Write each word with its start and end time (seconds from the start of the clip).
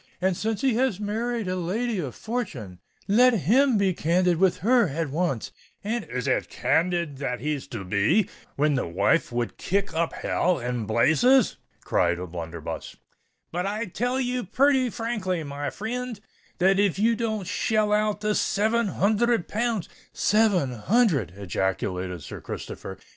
And 0.19 0.35
since 0.35 0.61
he 0.61 0.73
has 0.77 0.99
married 0.99 1.47
a 1.47 1.55
lady 1.55 1.99
of 1.99 2.15
fortune, 2.15 2.79
let 3.07 3.35
him 3.41 3.77
be 3.77 3.93
candid 3.93 4.37
with 4.37 4.57
her 4.65 4.87
at 4.89 5.11
once; 5.11 5.51
and——" 5.83 6.05
"Is 6.05 6.27
it 6.27 6.49
candid 6.49 7.17
that 7.19 7.39
he's 7.39 7.67
to 7.67 7.83
be, 7.85 8.27
when 8.55 8.73
the 8.73 8.87
wife 8.87 9.31
would 9.31 9.57
kick 9.57 9.93
up 9.93 10.13
hell 10.13 10.57
and 10.57 10.87
blazes?" 10.87 11.57
cried 11.83 12.17
O'Blunderbuss. 12.17 12.95
"But 13.51 13.67
I 13.67 13.85
tell 13.85 14.19
you 14.19 14.43
purty 14.43 14.89
frankly, 14.89 15.43
my 15.43 15.69
frind, 15.69 16.19
that 16.57 16.79
if 16.79 16.97
ye 16.97 17.13
don't 17.13 17.45
shell 17.45 17.93
out 17.93 18.21
the 18.21 18.33
seven 18.33 18.87
hunthred 18.87 19.47
pounds——" 19.47 19.87
"Seven 20.13 20.71
hundred!" 20.71 21.31
ejaculated 21.37 22.23
Sir 22.23 22.41
Christopher. 22.41 22.97